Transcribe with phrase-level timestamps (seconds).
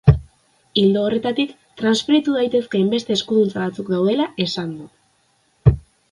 [0.83, 1.51] Ildo horretatik,
[1.81, 5.75] transferitu daitezkeen beste eskuduntza batzuk daudela esan du.